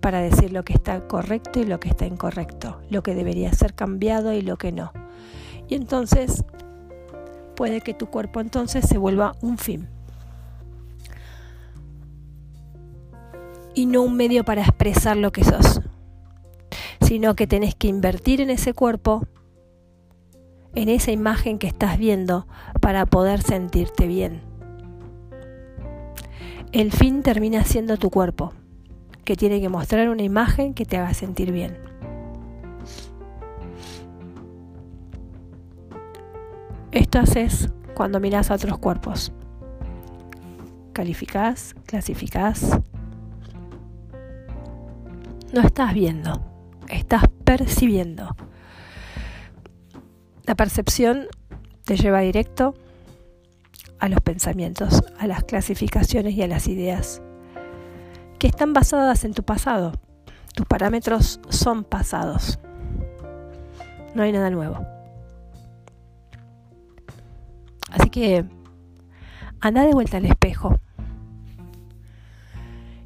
para 0.00 0.20
decir 0.20 0.50
lo 0.50 0.64
que 0.64 0.72
está 0.72 1.06
correcto 1.06 1.60
y 1.60 1.66
lo 1.66 1.78
que 1.78 1.90
está 1.90 2.06
incorrecto, 2.06 2.80
lo 2.88 3.02
que 3.02 3.14
debería 3.14 3.52
ser 3.52 3.74
cambiado 3.74 4.32
y 4.32 4.40
lo 4.40 4.56
que 4.56 4.72
no. 4.72 4.92
Y 5.68 5.74
entonces 5.74 6.42
puede 7.54 7.80
que 7.80 7.94
tu 7.94 8.06
cuerpo 8.06 8.40
entonces 8.40 8.86
se 8.88 8.98
vuelva 8.98 9.36
un 9.40 9.58
fin. 9.58 9.88
y 13.74 13.86
no 13.86 14.02
un 14.02 14.16
medio 14.16 14.44
para 14.44 14.62
expresar 14.62 15.16
lo 15.16 15.32
que 15.32 15.44
sos, 15.44 15.80
sino 17.00 17.34
que 17.34 17.46
tenés 17.46 17.74
que 17.74 17.88
invertir 17.88 18.40
en 18.40 18.50
ese 18.50 18.74
cuerpo, 18.74 19.26
en 20.74 20.88
esa 20.88 21.12
imagen 21.12 21.58
que 21.58 21.66
estás 21.66 21.98
viendo 21.98 22.46
para 22.80 23.06
poder 23.06 23.42
sentirte 23.42 24.06
bien. 24.06 24.40
El 26.72 26.90
fin 26.90 27.22
termina 27.22 27.64
siendo 27.64 27.98
tu 27.98 28.10
cuerpo, 28.10 28.52
que 29.24 29.36
tiene 29.36 29.60
que 29.60 29.68
mostrar 29.68 30.08
una 30.08 30.22
imagen 30.22 30.74
que 30.74 30.86
te 30.86 30.96
haga 30.96 31.12
sentir 31.12 31.52
bien. 31.52 31.91
Esto 36.92 37.20
haces 37.20 37.70
cuando 37.94 38.20
miras 38.20 38.50
a 38.50 38.54
otros 38.54 38.78
cuerpos. 38.78 39.32
Calificás, 40.92 41.74
clasificás, 41.86 42.78
no 45.52 45.62
estás 45.62 45.94
viendo, 45.94 46.44
estás 46.88 47.24
percibiendo. 47.44 48.36
La 50.44 50.54
percepción 50.54 51.28
te 51.84 51.96
lleva 51.96 52.20
directo 52.20 52.74
a 53.98 54.10
los 54.10 54.20
pensamientos, 54.20 55.02
a 55.18 55.26
las 55.26 55.44
clasificaciones 55.44 56.34
y 56.34 56.42
a 56.42 56.46
las 56.46 56.68
ideas 56.68 57.22
que 58.38 58.48
están 58.48 58.74
basadas 58.74 59.24
en 59.24 59.32
tu 59.32 59.44
pasado. 59.44 59.92
Tus 60.54 60.66
parámetros 60.66 61.40
son 61.48 61.84
pasados. 61.84 62.58
No 64.14 64.24
hay 64.24 64.32
nada 64.32 64.50
nuevo. 64.50 64.91
Así 67.92 68.10
que 68.10 68.44
anda 69.60 69.84
de 69.84 69.92
vuelta 69.92 70.16
al 70.16 70.26
espejo 70.26 70.78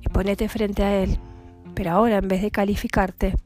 y 0.01 0.09
ponete 0.09 0.49
frente 0.49 0.83
a 0.83 1.03
él 1.03 1.19
pero 1.77 1.91
ahora 1.91 2.17
en 2.17 2.27
vez 2.27 2.41
de 2.41 2.51
calificarte, 2.51 3.37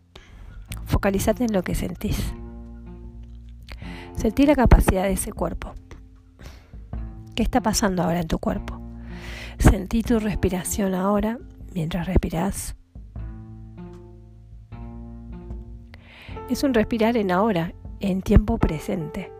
focalízate 0.87 1.44
en 1.44 1.52
lo 1.52 1.64
que 1.64 1.75
sentís. 1.75 2.32
Sentí 4.14 4.47
la 4.47 4.54
capacidad 4.54 5.02
de 5.02 5.12
ese 5.12 5.32
cuerpo. 5.32 5.75
¿Qué 7.35 7.42
está 7.42 7.61
pasando 7.61 8.04
ahora 8.04 8.20
en 8.20 8.28
tu 8.28 8.38
cuerpo? 8.38 8.80
Sentí 9.59 10.02
tu 10.02 10.20
respiración 10.20 10.94
ahora 10.94 11.38
mientras 11.75 12.06
respiras. 12.06 12.76
Es 16.49 16.62
un 16.62 16.73
respirar 16.73 17.16
en 17.16 17.32
ahora, 17.32 17.75
en 17.99 18.23
tiempo 18.23 18.59
presente. 18.59 19.32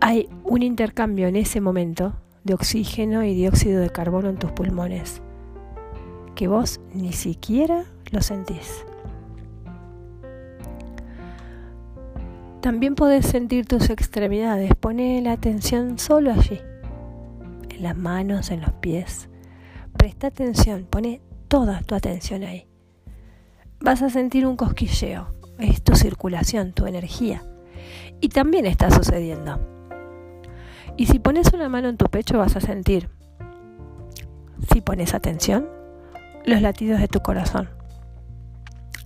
Hay 0.00 0.28
un 0.44 0.62
intercambio 0.62 1.28
en 1.28 1.36
ese 1.36 1.60
momento 1.60 2.14
de 2.44 2.54
oxígeno 2.54 3.24
y 3.24 3.34
dióxido 3.34 3.80
de 3.80 3.90
carbono 3.90 4.28
en 4.28 4.36
tus 4.36 4.52
pulmones 4.52 5.22
que 6.38 6.46
vos 6.46 6.78
ni 6.94 7.12
siquiera 7.12 7.84
lo 8.12 8.22
sentís. 8.22 8.86
También 12.60 12.94
podés 12.94 13.26
sentir 13.26 13.66
tus 13.66 13.90
extremidades. 13.90 14.72
Pone 14.76 15.20
la 15.20 15.32
atención 15.32 15.98
solo 15.98 16.30
allí, 16.30 16.60
en 17.70 17.82
las 17.82 17.96
manos, 17.96 18.52
en 18.52 18.60
los 18.60 18.70
pies. 18.74 19.28
Presta 19.96 20.28
atención, 20.28 20.86
pone 20.88 21.22
toda 21.48 21.80
tu 21.80 21.96
atención 21.96 22.44
ahí. 22.44 22.68
Vas 23.80 24.02
a 24.02 24.08
sentir 24.08 24.46
un 24.46 24.56
cosquilleo. 24.56 25.32
Es 25.58 25.82
tu 25.82 25.96
circulación, 25.96 26.72
tu 26.72 26.86
energía. 26.86 27.42
Y 28.20 28.28
también 28.28 28.64
está 28.66 28.92
sucediendo. 28.92 29.77
Y 30.98 31.06
si 31.06 31.20
pones 31.20 31.52
una 31.54 31.68
mano 31.68 31.88
en 31.88 31.96
tu 31.96 32.06
pecho 32.06 32.38
vas 32.38 32.56
a 32.56 32.60
sentir, 32.60 33.08
si 34.72 34.80
pones 34.80 35.14
atención, 35.14 35.68
los 36.44 36.60
latidos 36.60 37.00
de 37.00 37.06
tu 37.06 37.20
corazón. 37.20 37.70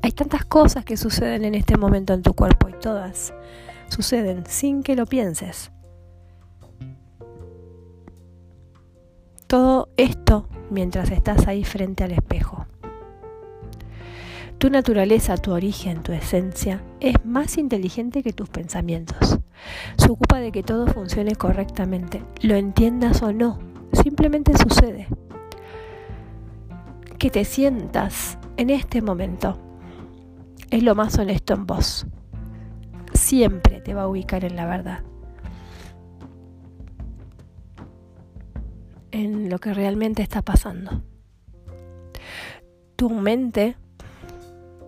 Hay 0.01 0.13
tantas 0.13 0.47
cosas 0.47 0.87
que 0.87 0.97
suceden 0.97 1.45
en 1.45 1.55
este 1.55 1.77
momento 1.77 2.15
en 2.15 2.23
tu 2.23 2.33
cuerpo 2.33 2.71
y 2.71 2.73
todas 2.73 3.35
suceden 3.89 4.45
sin 4.47 4.83
que 4.83 4.97
lo 4.97 5.05
pienses. 5.05 5.71
Todo 9.47 9.91
esto 9.99 10.49
mientras 10.71 11.11
estás 11.11 11.47
ahí 11.47 11.63
frente 11.63 12.05
al 12.05 12.13
espejo. 12.13 12.67
Tu 14.63 14.71
naturaleza, 14.71 15.37
tu 15.37 15.51
origen, 15.51 16.05
tu 16.05 16.13
esencia 16.13 16.85
es 17.01 17.17
más 17.25 17.59
inteligente 17.59 18.23
que 18.23 18.33
tus 18.33 18.49
pensamientos. 18.49 19.41
Se 19.97 20.09
ocupa 20.09 20.39
de 20.39 20.53
que 20.53 20.63
todo 20.63 20.87
funcione 20.87 21.35
correctamente, 21.35 22.23
lo 22.43 22.55
entiendas 22.55 23.23
o 23.23 23.33
no, 23.33 23.59
simplemente 23.93 24.57
sucede 24.57 25.09
que 27.19 27.29
te 27.29 27.45
sientas 27.45 28.39
en 28.57 28.71
este 28.71 29.03
momento 29.03 29.59
es 30.71 30.85
lo 30.85 30.95
más 30.95 31.19
honesto 31.19 31.55
en 31.55 31.67
vos. 31.67 32.07
Siempre 33.15 33.81
te 33.81 33.95
va 33.95 34.03
a 34.03 34.09
ubicar 34.09 34.45
en 34.45 34.55
la 34.55 34.67
verdad. 34.67 35.03
En 39.11 39.51
lo 39.51 39.59
que 39.59 39.75
realmente 39.75 40.23
está 40.23 40.41
pasando. 40.41 41.03
Tu 42.95 43.11
mente 43.11 43.77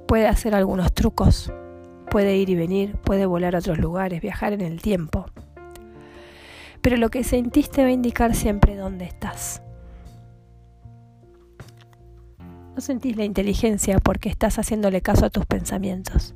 puede 0.07 0.27
hacer 0.27 0.55
algunos 0.55 0.93
trucos, 0.93 1.53
puede 2.11 2.37
ir 2.37 2.51
y 2.51 2.55
venir, 2.55 2.97
puede 2.97 3.27
volar 3.27 3.55
a 3.55 3.59
otros 3.59 3.79
lugares, 3.79 4.21
viajar 4.21 4.53
en 4.53 4.61
el 4.61 4.81
tiempo. 4.81 5.27
Pero 6.81 6.97
lo 6.97 7.09
que 7.09 7.25
sentiste 7.25 7.83
va 7.83 7.89
a 7.89 7.93
indicar 7.93 8.35
siempre 8.35 8.77
dónde 8.77 9.07
estás. 9.07 9.63
No 12.75 12.81
sentís 12.81 13.17
la 13.17 13.25
inteligencia 13.25 13.99
porque 14.01 14.29
estás 14.29 14.59
haciéndole 14.59 15.01
caso 15.01 15.27
a 15.27 15.31
tus 15.31 15.47
pensamientos. 15.47 16.35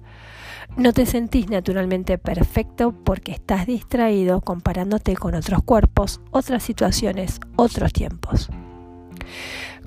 No 0.77 0.93
te 0.93 1.07
sentís 1.07 1.51
naturalmente 1.51 2.19
perfecto 2.19 2.93
porque 2.93 3.33
estás 3.33 3.67
distraído 3.67 4.41
comparándote 4.41 5.17
con 5.17 5.35
otros 5.35 5.63
cuerpos, 5.65 6.21
otras 6.31 6.63
situaciones, 6.63 7.41
otros 7.57 7.93
tiempos. 7.93 8.51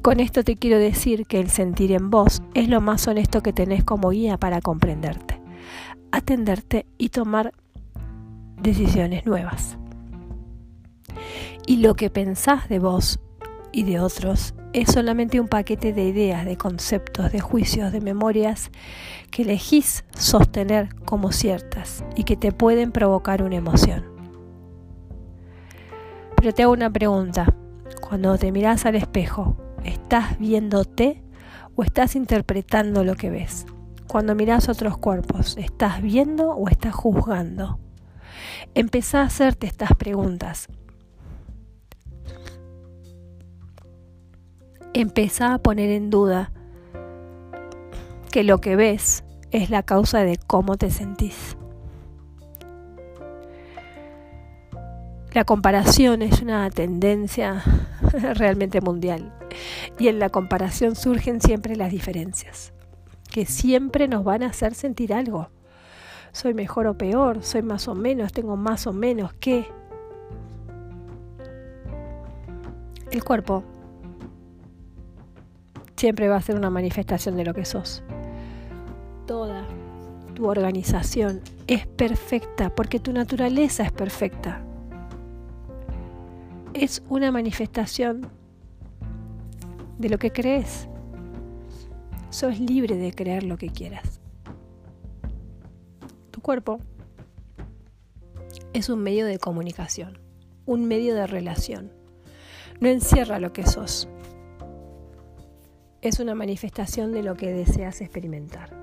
Con 0.01 0.19
esto 0.19 0.43
te 0.43 0.55
quiero 0.55 0.79
decir 0.79 1.25
que 1.27 1.39
el 1.39 1.49
sentir 1.49 1.91
en 1.91 2.09
vos 2.09 2.41
es 2.53 2.67
lo 2.69 2.81
más 2.81 3.07
honesto 3.07 3.43
que 3.43 3.53
tenés 3.53 3.83
como 3.83 4.09
guía 4.09 4.37
para 4.37 4.61
comprenderte, 4.61 5.39
atenderte 6.11 6.85
y 6.97 7.09
tomar 7.09 7.53
decisiones 8.61 9.25
nuevas. 9.25 9.77
Y 11.67 11.77
lo 11.77 11.95
que 11.95 12.09
pensás 12.09 12.67
de 12.67 12.79
vos 12.79 13.19
y 13.71 13.83
de 13.83 13.99
otros 13.99 14.55
es 14.73 14.91
solamente 14.91 15.39
un 15.39 15.47
paquete 15.47 15.93
de 15.93 16.05
ideas, 16.05 16.45
de 16.45 16.57
conceptos, 16.57 17.31
de 17.31 17.39
juicios, 17.39 17.91
de 17.91 18.01
memorias 18.01 18.71
que 19.29 19.43
elegís 19.43 20.03
sostener 20.17 20.95
como 21.05 21.31
ciertas 21.31 22.03
y 22.15 22.23
que 22.23 22.37
te 22.37 22.51
pueden 22.51 22.91
provocar 22.91 23.43
una 23.43 23.57
emoción. 23.57 24.05
Pero 26.35 26.53
te 26.53 26.63
hago 26.63 26.73
una 26.73 26.89
pregunta. 26.89 27.53
Cuando 28.11 28.37
te 28.37 28.51
miras 28.51 28.85
al 28.85 28.95
espejo, 28.95 29.55
¿estás 29.85 30.37
viéndote 30.37 31.23
o 31.77 31.83
estás 31.83 32.17
interpretando 32.17 33.05
lo 33.05 33.15
que 33.15 33.29
ves? 33.29 33.65
Cuando 34.05 34.35
miras 34.35 34.67
otros 34.67 34.97
cuerpos, 34.97 35.55
¿estás 35.55 36.01
viendo 36.01 36.51
o 36.51 36.67
estás 36.67 36.93
juzgando? 36.93 37.79
Empezá 38.75 39.21
a 39.21 39.27
hacerte 39.27 39.65
estas 39.65 39.95
preguntas 39.95 40.67
Empezá 44.91 45.53
a 45.53 45.59
poner 45.59 45.89
en 45.89 46.09
duda 46.09 46.51
que 48.29 48.43
lo 48.43 48.59
que 48.59 48.75
ves 48.75 49.23
es 49.51 49.69
la 49.69 49.83
causa 49.83 50.25
de 50.25 50.37
cómo 50.47 50.75
te 50.75 50.91
sentís. 50.91 51.55
La 55.33 55.45
comparación 55.45 56.21
es 56.23 56.41
una 56.41 56.69
tendencia 56.69 57.63
realmente 58.33 58.81
mundial 58.81 59.31
y 59.97 60.09
en 60.09 60.19
la 60.19 60.29
comparación 60.29 60.97
surgen 60.97 61.39
siempre 61.39 61.77
las 61.77 61.89
diferencias, 61.89 62.73
que 63.31 63.45
siempre 63.45 64.09
nos 64.09 64.25
van 64.25 64.43
a 64.43 64.47
hacer 64.47 64.73
sentir 64.73 65.13
algo. 65.13 65.49
Soy 66.33 66.53
mejor 66.53 66.87
o 66.87 66.97
peor, 66.97 67.43
soy 67.43 67.61
más 67.61 67.87
o 67.87 67.95
menos, 67.95 68.33
tengo 68.33 68.57
más 68.57 68.87
o 68.87 68.93
menos 68.93 69.33
que... 69.35 69.65
El 73.09 73.23
cuerpo 73.23 73.63
siempre 75.95 76.27
va 76.27 76.35
a 76.35 76.41
ser 76.41 76.57
una 76.57 76.69
manifestación 76.69 77.37
de 77.37 77.45
lo 77.45 77.53
que 77.53 77.63
sos. 77.63 78.03
Toda 79.27 79.65
tu 80.33 80.49
organización 80.49 81.39
es 81.67 81.87
perfecta 81.87 82.69
porque 82.75 82.99
tu 82.99 83.13
naturaleza 83.13 83.83
es 83.83 83.93
perfecta. 83.93 84.65
Es 86.73 87.03
una 87.09 87.31
manifestación 87.31 88.29
de 89.97 90.09
lo 90.09 90.17
que 90.17 90.31
crees. 90.31 90.87
Sos 92.29 92.59
libre 92.59 92.95
de 92.95 93.13
creer 93.13 93.43
lo 93.43 93.57
que 93.57 93.69
quieras. 93.69 94.19
Tu 96.31 96.41
cuerpo 96.41 96.79
es 98.73 98.89
un 98.89 99.03
medio 99.03 99.25
de 99.25 99.37
comunicación, 99.37 100.17
un 100.65 100.87
medio 100.87 101.13
de 101.13 101.27
relación. 101.27 101.91
No 102.79 102.87
encierra 102.87 103.39
lo 103.39 103.53
que 103.53 103.65
sos, 103.67 104.07
es 106.01 106.19
una 106.19 106.33
manifestación 106.33 107.11
de 107.11 107.21
lo 107.21 107.35
que 107.35 107.53
deseas 107.53 108.01
experimentar. 108.01 108.75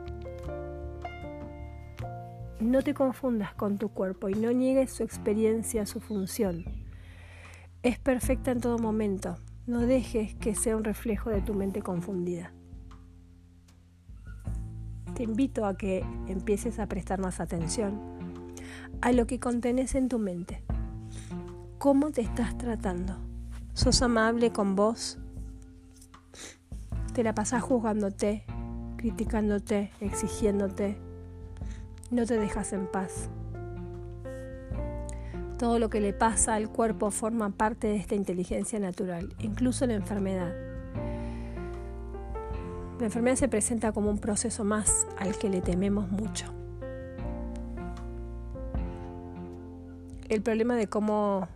No 2.61 2.83
te 2.83 2.95
confundas 2.95 3.55
con 3.55 3.77
tu 3.77 3.89
cuerpo 3.89 4.29
y 4.29 4.35
no 4.35 4.53
niegues 4.53 4.93
su 4.93 5.03
experiencia, 5.03 5.85
su 5.85 6.01
función. 6.01 6.65
Es 7.83 7.99
perfecta 7.99 8.51
en 8.51 8.61
todo 8.61 8.79
momento. 8.79 9.37
No 9.67 9.81
dejes 9.81 10.35
que 10.35 10.55
sea 10.55 10.77
un 10.77 10.85
reflejo 10.85 11.31
de 11.31 11.41
tu 11.43 11.55
mente 11.55 11.83
confundida. 11.83 12.53
Te 15.15 15.23
invito 15.23 15.67
a 15.67 15.77
que 15.77 16.05
empieces 16.27 16.79
a 16.79 16.87
prestar 16.87 17.21
más 17.21 17.41
atención 17.41 18.01
a 19.01 19.13
lo 19.13 19.27
que 19.27 19.41
contenés 19.41 19.95
en 19.95 20.09
tu 20.09 20.19
mente. 20.19 20.63
¿Cómo 21.79 22.11
te 22.11 22.23
estás 22.23 22.57
tratando? 22.59 23.17
¿Sos 23.75 24.03
amable 24.03 24.53
con 24.53 24.75
vos 24.75 25.19
te 27.19 27.25
la 27.25 27.35
pasas 27.35 27.65
juzgándote, 27.65 28.45
criticándote, 28.97 29.91
exigiéndote. 29.99 30.97
No 32.13 32.25
te 32.27 32.39
dejas 32.39 32.73
en 32.73 32.87
paz. 32.87 33.29
Todo 35.59 35.81
lo 35.81 35.91
que 35.91 36.01
le 36.01 36.13
pasa 36.13 36.55
al 36.55 36.71
cuerpo 36.71 37.11
forma 37.11 37.51
parte 37.51 37.89
de 37.89 37.97
esta 37.97 38.15
inteligencia 38.15 38.79
natural, 38.79 39.35
incluso 39.41 39.87
la 39.87 39.95
enfermedad. 39.95 40.55
La 43.01 43.07
enfermedad 43.07 43.35
se 43.35 43.49
presenta 43.49 43.91
como 43.91 44.09
un 44.09 44.19
proceso 44.19 44.63
más 44.63 45.09
al 45.19 45.37
que 45.37 45.49
le 45.49 45.61
tememos 45.61 46.11
mucho. 46.11 46.55
El 50.29 50.43
problema 50.43 50.77
de 50.77 50.87
cómo 50.87 51.49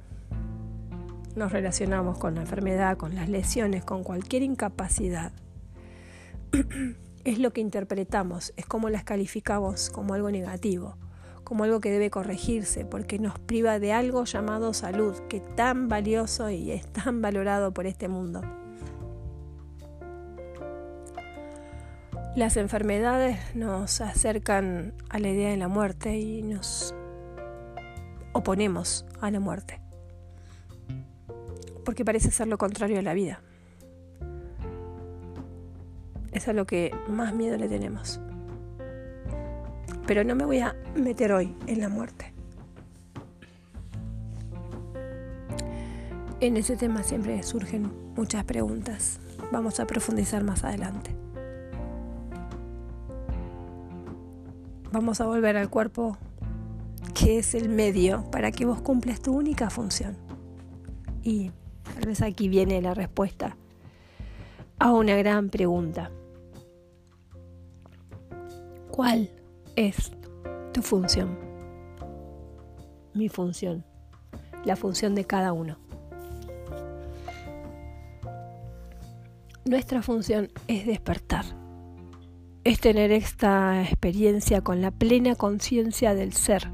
nos 1.37 1.53
relacionamos 1.53 2.19
con 2.19 2.35
la 2.35 2.41
enfermedad, 2.41 2.97
con 2.97 3.15
las 3.15 3.29
lesiones, 3.29 3.85
con 3.85 4.03
cualquier 4.03 4.43
incapacidad, 4.43 5.33
es 7.25 7.39
lo 7.39 7.53
que 7.53 7.61
interpretamos, 7.61 8.53
es 8.57 8.67
como 8.67 8.89
las 8.89 9.05
calificamos 9.05 9.91
como 9.91 10.15
algo 10.15 10.31
negativo, 10.31 10.97
como 11.45 11.65
algo 11.65 11.81
que 11.81 11.91
debe 11.91 12.11
corregirse, 12.11 12.85
porque 12.85 13.19
nos 13.19 13.39
priva 13.39 13.79
de 13.79 13.93
algo 13.93 14.25
llamado 14.25 14.73
salud, 14.75 15.15
que 15.29 15.39
es 15.39 15.57
tan 15.57 15.89
valioso 15.89 16.51
y 16.51 16.73
es 16.73 16.87
tan 16.87 17.23
valorado 17.23 17.73
por 17.73 17.87
este 17.87 18.09
mundo. 18.09 18.43
Las 22.35 22.57
enfermedades 22.57 23.39
nos 23.55 24.01
acercan 24.01 24.95
a 25.11 25.19
la 25.19 25.29
idea 25.29 25.51
de 25.51 25.59
la 25.59 25.69
muerte 25.69 26.17
y 26.17 26.43
nos 26.43 26.95
oponemos 28.33 29.05
a 29.21 29.31
la 29.31 29.39
muerte, 29.39 29.81
porque 31.85 32.05
parece 32.05 32.31
ser 32.31 32.49
lo 32.49 32.57
contrario 32.57 32.99
a 32.99 33.03
la 33.03 33.13
vida. 33.13 33.43
Es 36.33 36.49
a 36.49 36.55
lo 36.55 36.65
que 36.65 36.95
más 37.09 37.35
miedo 37.35 37.59
le 37.59 37.69
tenemos. 37.69 38.19
Pero 40.07 40.25
no 40.25 40.35
me 40.35 40.45
voy 40.45 40.59
a 40.59 40.77
meter 40.95 41.33
hoy 41.33 41.57
en 41.67 41.81
la 41.81 41.89
muerte. 41.89 42.33
En 46.41 46.57
ese 46.57 46.77
tema 46.77 47.05
siempre 47.05 47.41
surgen 47.45 47.93
muchas 48.17 48.45
preguntas. 48.45 49.21
Vamos 49.53 49.79
a 49.79 49.87
profundizar 49.87 50.43
más 50.43 50.65
adelante. 50.65 51.15
Vamos 54.91 55.21
a 55.21 55.27
volver 55.27 55.57
al 55.57 55.71
cuerpo 55.71 56.19
que 57.15 57.39
es 57.39 57.55
el 57.55 57.69
medio 57.69 58.29
para 58.31 58.51
que 58.51 58.65
vos 58.65 58.81
cumplas 58.81 59.21
tu 59.21 59.33
única 59.33 59.71
función. 59.71 60.17
Y 61.23 61.53
tal 61.95 62.07
vez 62.07 62.23
aquí 62.23 62.49
viene 62.49 62.83
la 62.83 62.93
respuesta 62.95 63.57
a 64.81 64.93
una 64.93 65.15
gran 65.15 65.49
pregunta. 65.49 66.11
¿Cuál 68.91 69.31
es 69.77 70.13
tu 70.73 70.83
función? 70.83 71.39
Mi 73.15 73.29
función, 73.29 73.85
la 74.65 74.77
función 74.77 75.15
de 75.15 75.25
cada 75.25 75.53
uno. 75.53 75.79
Nuestra 79.65 80.03
función 80.03 80.51
es 80.67 80.87
despertar, 80.87 81.45
es 82.65 82.81
tener 82.81 83.13
esta 83.13 83.83
experiencia 83.83 84.61
con 84.61 84.83
la 84.83 84.91
plena 84.91 85.35
conciencia 85.37 86.15
del 86.15 86.33
ser, 86.33 86.69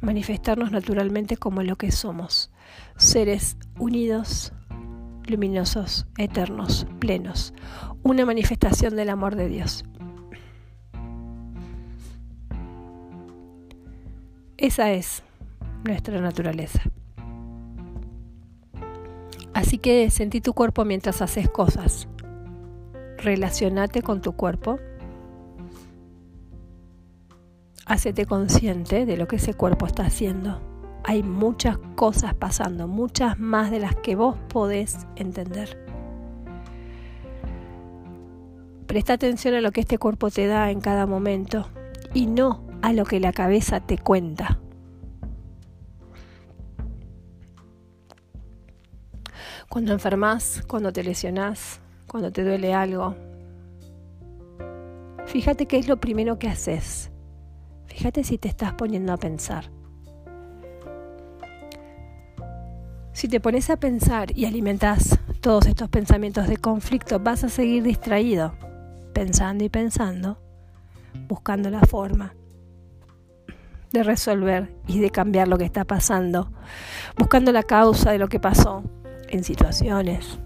manifestarnos 0.00 0.72
naturalmente 0.72 1.36
como 1.36 1.62
lo 1.62 1.76
que 1.76 1.92
somos, 1.92 2.50
seres 2.96 3.56
unidos, 3.78 4.52
luminosos, 5.26 6.06
eternos, 6.16 6.86
plenos, 6.98 7.52
una 8.02 8.24
manifestación 8.24 8.96
del 8.96 9.10
amor 9.10 9.36
de 9.36 9.48
Dios. 9.48 9.84
Esa 14.58 14.90
es 14.90 15.22
nuestra 15.84 16.20
naturaleza. 16.20 16.82
Así 19.54 19.78
que 19.78 20.10
sentí 20.10 20.40
tu 20.40 20.52
cuerpo 20.52 20.84
mientras 20.84 21.22
haces 21.22 21.48
cosas. 21.48 22.08
Relacionate 23.18 24.02
con 24.02 24.20
tu 24.20 24.32
cuerpo. 24.32 24.80
Hacete 27.86 28.26
consciente 28.26 29.06
de 29.06 29.16
lo 29.16 29.28
que 29.28 29.36
ese 29.36 29.54
cuerpo 29.54 29.86
está 29.86 30.06
haciendo. 30.06 30.60
Hay 31.04 31.22
muchas 31.22 31.78
cosas 31.94 32.34
pasando, 32.34 32.88
muchas 32.88 33.38
más 33.38 33.70
de 33.70 33.78
las 33.78 33.94
que 33.94 34.16
vos 34.16 34.36
podés 34.48 35.06
entender. 35.14 35.78
Presta 38.88 39.12
atención 39.12 39.54
a 39.54 39.60
lo 39.60 39.70
que 39.70 39.82
este 39.82 39.98
cuerpo 39.98 40.32
te 40.32 40.48
da 40.48 40.72
en 40.72 40.80
cada 40.80 41.06
momento 41.06 41.68
y 42.12 42.26
no 42.26 42.67
a 42.82 42.92
lo 42.92 43.04
que 43.04 43.20
la 43.20 43.32
cabeza 43.32 43.80
te 43.80 43.98
cuenta. 43.98 44.58
Cuando 49.68 49.92
enfermas, 49.92 50.62
cuando 50.66 50.92
te 50.92 51.04
lesionas, 51.04 51.80
cuando 52.06 52.32
te 52.32 52.42
duele 52.42 52.72
algo, 52.72 53.14
fíjate 55.26 55.66
qué 55.66 55.78
es 55.78 55.88
lo 55.88 55.98
primero 55.98 56.38
que 56.38 56.48
haces. 56.48 57.10
Fíjate 57.86 58.24
si 58.24 58.38
te 58.38 58.48
estás 58.48 58.72
poniendo 58.74 59.12
a 59.12 59.16
pensar. 59.18 59.70
Si 63.12 63.28
te 63.28 63.40
pones 63.40 63.68
a 63.68 63.76
pensar 63.76 64.36
y 64.36 64.46
alimentas 64.46 65.18
todos 65.40 65.66
estos 65.66 65.88
pensamientos 65.88 66.46
de 66.46 66.56
conflicto, 66.56 67.18
vas 67.18 67.42
a 67.42 67.48
seguir 67.48 67.82
distraído, 67.82 68.54
pensando 69.12 69.64
y 69.64 69.68
pensando, 69.68 70.38
buscando 71.28 71.68
la 71.68 71.80
forma 71.80 72.37
de 73.92 74.02
resolver 74.02 74.74
y 74.86 75.00
de 75.00 75.10
cambiar 75.10 75.48
lo 75.48 75.58
que 75.58 75.64
está 75.64 75.84
pasando, 75.84 76.50
buscando 77.16 77.52
la 77.52 77.62
causa 77.62 78.12
de 78.12 78.18
lo 78.18 78.28
que 78.28 78.40
pasó 78.40 78.82
en 79.28 79.44
situaciones, 79.44 80.38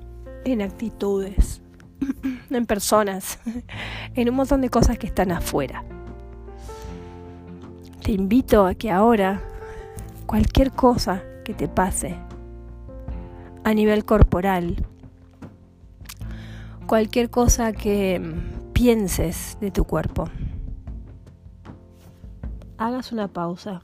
en 0.45 0.63
actitudes, 0.63 1.63
en 2.51 2.67
personas, 2.67 3.39
en 4.15 4.29
un 4.29 4.37
montón 4.37 4.61
de 4.61 4.69
cosas 4.69 4.99
que 4.99 5.07
están 5.07 5.33
afuera. 5.33 5.85
Te 8.03 8.13
invito 8.13 8.67
a 8.67 8.75
que 8.75 8.91
ahora 8.91 9.43
cualquier 10.27 10.73
cosa 10.73 11.23
que 11.45 11.55
te 11.55 11.69
pase 11.69 12.17
a 13.65 13.75
nivel 13.75 14.05
corporal, 14.05 14.85
cualquier 16.87 17.31
cosa 17.31 17.73
que 17.73 18.21
pienses 18.73 19.57
de 19.61 19.71
tu 19.71 19.85
cuerpo, 19.85 20.29
hagas 22.87 23.13
una 23.13 23.29
pausa, 23.29 23.83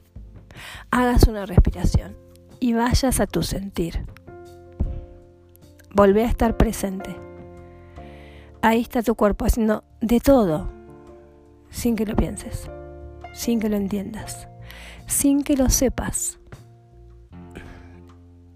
hagas 0.91 1.23
una 1.27 1.45
respiración 1.45 2.15
y 2.59 2.73
vayas 2.73 3.19
a 3.19 3.27
tu 3.27 3.43
sentir. 3.43 4.05
Volvé 5.93 6.23
a 6.23 6.27
estar 6.27 6.57
presente. 6.57 7.15
Ahí 8.61 8.81
está 8.81 9.01
tu 9.01 9.15
cuerpo 9.15 9.45
haciendo 9.45 9.83
de 10.01 10.19
todo, 10.19 10.69
sin 11.69 11.95
que 11.95 12.05
lo 12.05 12.15
pienses, 12.15 12.69
sin 13.33 13.59
que 13.59 13.69
lo 13.69 13.77
entiendas, 13.77 14.47
sin 15.07 15.43
que 15.43 15.55
lo 15.55 15.69
sepas. 15.69 16.39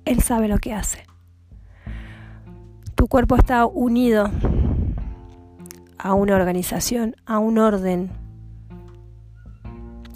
Él 0.05 0.21
sabe 0.21 0.47
lo 0.47 0.57
que 0.57 0.73
hace. 0.73 1.05
Tu 2.95 3.07
cuerpo 3.07 3.35
está 3.35 3.65
unido 3.65 4.29
a 5.97 6.13
una 6.13 6.35
organización, 6.35 7.15
a 7.25 7.39
un 7.39 7.57
orden 7.57 8.22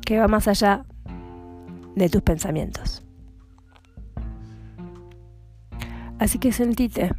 que 0.08 0.18
va 0.18 0.30
más 0.30 0.48
allá 0.48 0.86
de 1.98 2.08
tus 2.08 2.22
pensamientos. 2.22 3.04
Así 6.18 6.40
que 6.40 6.54
sentite. 6.54 7.12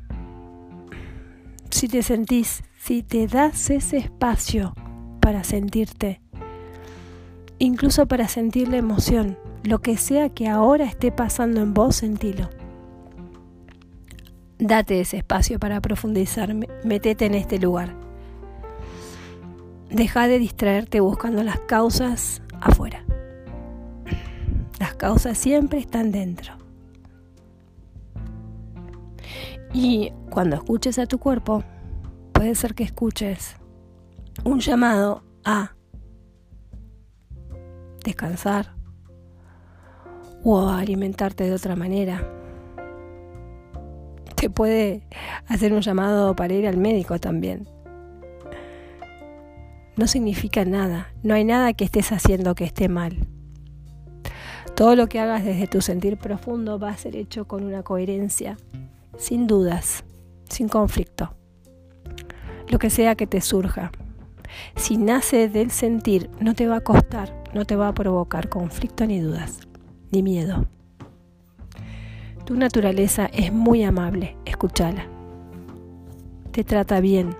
Si 1.68 1.86
te 1.86 2.02
sentís, 2.02 2.62
si 2.78 3.02
te 3.02 3.26
das 3.26 3.68
ese 3.68 3.98
espacio 3.98 4.72
para 5.20 5.44
sentirte, 5.44 6.22
incluso 7.58 8.06
para 8.06 8.26
sentir 8.26 8.68
la 8.68 8.78
emoción, 8.78 9.36
lo 9.64 9.80
que 9.80 9.98
sea 9.98 10.30
que 10.30 10.48
ahora 10.48 10.86
esté 10.86 11.12
pasando 11.12 11.60
en 11.60 11.74
vos, 11.74 11.96
sentilo. 11.96 12.48
Date 14.58 15.00
ese 15.00 15.18
espacio 15.18 15.58
para 15.58 15.82
profundizar, 15.82 16.54
metete 16.84 17.26
en 17.26 17.34
este 17.34 17.58
lugar. 17.58 17.94
Deja 19.90 20.26
de 20.26 20.38
distraerte 20.38 21.00
buscando 21.00 21.42
las 21.42 21.60
causas 21.60 22.40
afuera. 22.60 23.04
Las 24.78 24.94
causas 24.94 25.36
siempre 25.36 25.78
están 25.78 26.12
dentro. 26.12 26.54
Y 29.72 30.12
cuando 30.30 30.56
escuches 30.56 30.98
a 30.98 31.06
tu 31.06 31.18
cuerpo, 31.18 31.62
puede 32.32 32.54
ser 32.54 32.74
que 32.74 32.84
escuches 32.84 33.56
un 34.44 34.60
llamado 34.60 35.22
a 35.44 35.74
descansar 38.04 38.74
o 40.44 40.68
a 40.68 40.78
alimentarte 40.78 41.44
de 41.44 41.52
otra 41.52 41.76
manera. 41.76 42.22
Te 44.36 44.48
puede 44.48 45.02
hacer 45.48 45.72
un 45.72 45.80
llamado 45.80 46.34
para 46.36 46.54
ir 46.54 46.66
al 46.68 46.76
médico 46.76 47.18
también 47.18 47.68
no 49.98 50.06
significa 50.06 50.64
nada. 50.64 51.12
No 51.24 51.34
hay 51.34 51.44
nada 51.44 51.72
que 51.72 51.84
estés 51.84 52.12
haciendo 52.12 52.54
que 52.54 52.64
esté 52.64 52.88
mal. 52.88 53.26
Todo 54.76 54.94
lo 54.94 55.08
que 55.08 55.18
hagas 55.18 55.44
desde 55.44 55.66
tu 55.66 55.80
sentir 55.80 56.16
profundo 56.16 56.78
va 56.78 56.90
a 56.90 56.96
ser 56.96 57.16
hecho 57.16 57.46
con 57.48 57.64
una 57.64 57.82
coherencia, 57.82 58.56
sin 59.16 59.48
dudas, 59.48 60.04
sin 60.48 60.68
conflicto. 60.68 61.34
Lo 62.68 62.78
que 62.78 62.90
sea 62.90 63.16
que 63.16 63.26
te 63.26 63.40
surja. 63.40 63.90
Si 64.76 64.96
nace 64.96 65.48
del 65.48 65.72
sentir, 65.72 66.30
no 66.38 66.54
te 66.54 66.68
va 66.68 66.76
a 66.76 66.80
costar, 66.80 67.34
no 67.52 67.64
te 67.64 67.74
va 67.74 67.88
a 67.88 67.94
provocar 67.94 68.48
conflicto 68.48 69.04
ni 69.04 69.18
dudas, 69.18 69.58
ni 70.12 70.22
miedo. 70.22 70.68
Tu 72.44 72.54
naturaleza 72.54 73.26
es 73.32 73.52
muy 73.52 73.82
amable, 73.82 74.36
escúchala. 74.44 75.08
Te 76.52 76.62
trata 76.62 77.00
bien, 77.00 77.34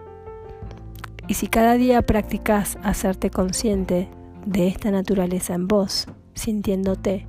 y 1.29 1.35
si 1.35 1.47
cada 1.47 1.75
día 1.75 2.01
practicas 2.03 2.79
hacerte 2.83 3.31
consciente 3.31 4.09
de 4.47 4.67
esta 4.67 4.91
naturaleza 4.91 5.55
en 5.55 5.69
vos, 5.69 6.09
sintiéndote, 6.33 7.27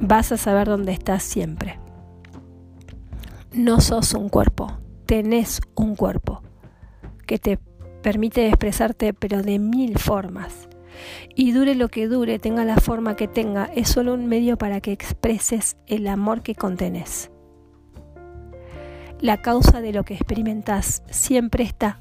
vas 0.00 0.32
a 0.32 0.38
saber 0.38 0.68
dónde 0.68 0.92
estás 0.92 1.22
siempre. 1.22 1.78
No 3.52 3.82
sos 3.82 4.14
un 4.14 4.30
cuerpo, 4.30 4.78
tenés 5.04 5.60
un 5.74 5.96
cuerpo 5.96 6.42
que 7.26 7.38
te 7.38 7.58
permite 8.02 8.48
expresarte 8.48 9.12
pero 9.12 9.42
de 9.42 9.58
mil 9.58 9.98
formas. 9.98 10.68
Y 11.36 11.52
dure 11.52 11.74
lo 11.74 11.88
que 11.88 12.08
dure, 12.08 12.38
tenga 12.38 12.64
la 12.64 12.78
forma 12.78 13.16
que 13.16 13.28
tenga, 13.28 13.66
es 13.66 13.88
solo 13.88 14.14
un 14.14 14.26
medio 14.26 14.56
para 14.56 14.80
que 14.80 14.92
expreses 14.92 15.76
el 15.86 16.08
amor 16.08 16.42
que 16.42 16.54
contenés. 16.54 17.30
La 19.20 19.42
causa 19.42 19.80
de 19.80 19.92
lo 19.92 20.04
que 20.04 20.14
experimentas 20.14 21.02
siempre 21.10 21.64
está 21.64 22.00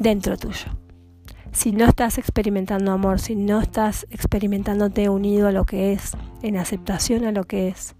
dentro 0.00 0.36
tuyo. 0.36 0.76
Si 1.52 1.72
no 1.72 1.84
estás 1.84 2.18
experimentando 2.18 2.90
amor, 2.90 3.20
si 3.20 3.36
no 3.36 3.60
estás 3.60 4.06
experimentándote 4.10 5.08
unido 5.08 5.48
a 5.48 5.52
lo 5.52 5.64
que 5.64 5.92
es, 5.92 6.16
en 6.42 6.56
aceptación 6.56 7.24
a 7.24 7.32
lo 7.32 7.44
que 7.44 7.68
es, 7.68 7.94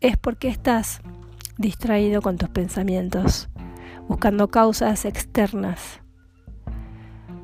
es 0.00 0.16
porque 0.16 0.48
estás 0.48 1.00
distraído 1.58 2.22
con 2.22 2.38
tus 2.38 2.48
pensamientos, 2.48 3.48
buscando 4.06 4.48
causas 4.48 5.04
externas, 5.04 6.00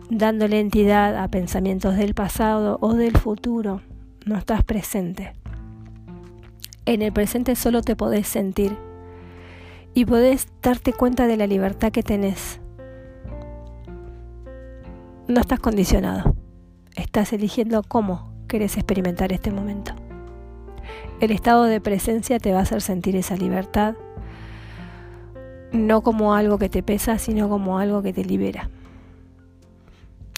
dándole 0.08 0.60
entidad 0.60 1.16
a 1.16 1.28
pensamientos 1.28 1.96
del 1.96 2.14
pasado 2.14 2.78
o 2.80 2.94
del 2.94 3.16
futuro. 3.18 3.82
No 4.24 4.36
estás 4.36 4.62
presente. 4.62 5.32
En 6.86 7.02
el 7.02 7.12
presente 7.12 7.56
solo 7.56 7.82
te 7.82 7.96
podés 7.96 8.28
sentir 8.28 8.76
y 9.94 10.04
podés 10.04 10.48
darte 10.62 10.92
cuenta 10.92 11.26
de 11.26 11.36
la 11.36 11.46
libertad 11.46 11.90
que 11.90 12.02
tenés 12.02 12.60
no 15.28 15.40
estás 15.40 15.60
condicionado. 15.60 16.34
Estás 16.96 17.32
eligiendo 17.32 17.82
cómo 17.82 18.30
querés 18.46 18.76
experimentar 18.76 19.32
este 19.32 19.50
momento. 19.50 19.92
El 21.20 21.30
estado 21.30 21.64
de 21.64 21.80
presencia 21.80 22.38
te 22.38 22.52
va 22.52 22.58
a 22.58 22.62
hacer 22.62 22.82
sentir 22.82 23.16
esa 23.16 23.36
libertad, 23.36 23.94
no 25.72 26.02
como 26.02 26.34
algo 26.34 26.58
que 26.58 26.68
te 26.68 26.82
pesa, 26.82 27.18
sino 27.18 27.48
como 27.48 27.78
algo 27.78 28.02
que 28.02 28.12
te 28.12 28.24
libera. 28.24 28.68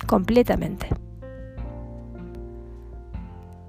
Completamente. 0.07 0.89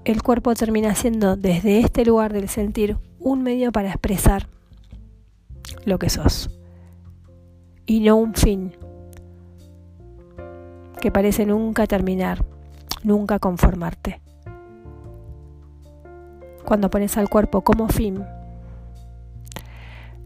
El 0.04 0.22
cuerpo 0.22 0.54
termina 0.54 0.94
siendo 0.94 1.36
desde 1.36 1.80
este 1.80 2.04
lugar 2.06 2.32
del 2.32 2.48
sentir 2.48 2.96
un 3.18 3.42
medio 3.42 3.72
para 3.72 3.88
expresar 3.88 4.46
lo 5.84 5.98
que 5.98 6.08
sos 6.08 6.50
y 7.84 8.00
no 8.00 8.16
un 8.16 8.34
fin 8.34 8.72
que 11.00 11.10
parece 11.12 11.46
nunca 11.46 11.86
terminar, 11.86 12.44
nunca 13.02 13.38
conformarte. 13.38 14.20
Cuando 16.64 16.90
pones 16.90 17.16
al 17.16 17.28
cuerpo 17.28 17.62
como 17.62 17.88
fin, 17.88 18.24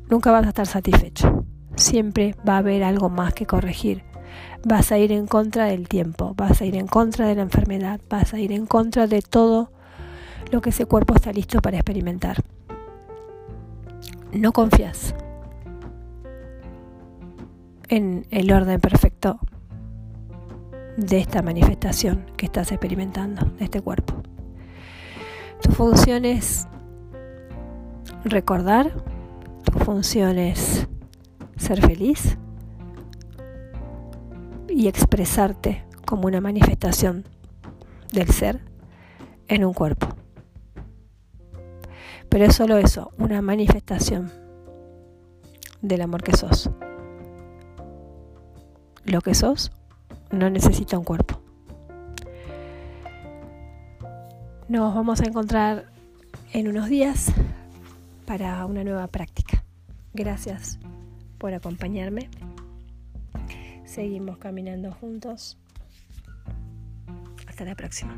nunca 0.09 0.33
vas 0.33 0.47
a 0.47 0.49
estar 0.49 0.67
satisfecho. 0.67 1.45
Siempre 1.77 2.35
va 2.47 2.55
a 2.55 2.59
haber 2.59 2.83
algo 2.83 3.09
más 3.09 3.35
que 3.35 3.47
corregir. 3.47 4.03
Vas 4.65 4.93
a 4.93 4.99
ir 4.99 5.13
en 5.13 5.27
contra 5.27 5.67
del 5.67 5.89
tiempo, 5.89 6.35
vas 6.37 6.61
a 6.61 6.65
ir 6.65 6.77
en 6.77 6.87
contra 6.87 7.27
de 7.27 7.35
la 7.35 7.43
enfermedad, 7.43 8.01
vas 8.09 8.33
a 8.33 8.39
ir 8.39 8.53
en 8.53 8.67
contra 8.67 9.07
de 9.07 9.21
todo 9.23 9.71
lo 10.51 10.61
que 10.61 10.71
ese 10.71 10.87
cuerpo 10.87 11.15
está 11.15 11.33
listo 11.33 11.61
para 11.61 11.77
experimentar. 11.77 12.43
No 14.33 14.53
confías 14.53 15.15
en 17.89 18.27
el 18.31 18.51
orden 18.51 18.81
perfecto 18.81 19.39
de 20.97 21.19
esta 21.19 21.43
manifestación 21.43 22.27
que 22.37 22.47
estás 22.47 22.73
experimentando, 22.73 23.47
de 23.59 23.65
este 23.65 23.81
cuerpo. 23.81 24.23
Tu 25.63 25.71
función 25.73 26.25
es 26.25 26.67
recordar, 28.25 28.93
tu 29.65 29.79
función 29.79 30.39
es 30.39 30.87
ser 31.57 31.81
feliz 31.81 32.37
y 34.69 34.89
expresarte 34.89 35.85
como 36.07 36.27
una 36.27 36.41
manifestación 36.41 37.25
del 38.13 38.29
ser 38.29 38.61
en 39.49 39.65
un 39.65 39.73
cuerpo. 39.73 40.09
Pero 42.29 42.45
es 42.47 42.55
solo 42.55 42.79
eso, 42.79 43.13
una 43.19 43.43
manifestación 43.43 44.33
del 45.83 46.01
amor 46.01 46.23
que 46.23 46.37
sos. 46.37 46.71
Lo 49.05 49.21
que 49.21 49.35
sos 49.35 49.73
no 50.33 50.51
necesita 50.51 50.99
un 50.99 51.05
cuerpo. 51.05 51.41
Nos 54.69 54.95
vamos 54.95 55.21
a 55.21 55.27
encontrar 55.27 55.87
en 56.53 56.69
unos 56.69 56.89
días 56.89 57.33
para 58.27 58.65
una 58.67 58.83
nueva 58.85 59.07
práctica. 59.07 59.63
Gracias 60.15 60.79
por 61.39 61.53
acompañarme. 61.55 62.31
Seguimos 63.85 64.39
caminando 64.39 64.93
juntos. 64.93 65.59
Hasta 67.47 67.65
la 67.65 67.75
próxima. 67.75 68.17